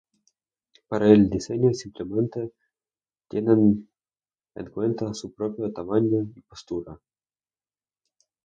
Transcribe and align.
Para 0.87 1.11
el 1.11 1.29
diseño 1.29 1.75
simplemente 1.75 2.53
tienen 3.27 3.87
en 4.55 4.65
cuenta 4.71 5.13
su 5.13 5.31
propio 5.31 5.71
tamaño 5.71 6.23
y 6.35 6.41
postura. 6.41 6.99